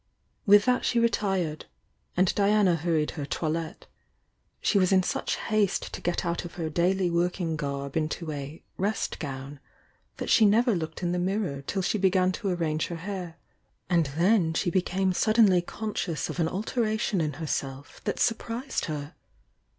[0.47, 1.67] With that she retired,—
[2.17, 3.85] and Diana hurried her toilette.
[4.59, 8.63] She was in such haste to get out of her daily working garb into a
[8.77, 9.59] "rest gown"
[10.17, 13.37] that she never looked in the mirror till she began to arrange her hair,
[13.91, 19.13] and then she became suddenly conscious of an alteration in herself that surprised her.